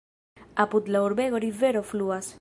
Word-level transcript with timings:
Apud 0.63 0.89
la 0.95 1.03
urbego 1.11 1.43
rivero 1.47 1.85
fluas. 1.93 2.29